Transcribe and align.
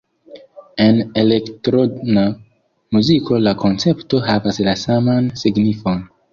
En 0.85 0.95
elektrona 1.23 2.23
muziko 2.99 3.43
la 3.45 3.55
koncepto 3.61 4.25
havas 4.31 4.63
la 4.71 4.77
saman 4.89 5.33
signifon. 5.47 6.05